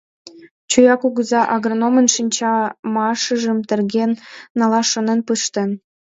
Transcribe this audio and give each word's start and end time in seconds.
Чоя 0.69 0.95
кугыза, 1.01 1.41
агрономын 1.55 2.07
шинчымашыжым 2.15 3.57
терген 3.67 4.11
налаш 4.59 4.87
шонен 4.93 5.19
пыштен. 5.27 5.69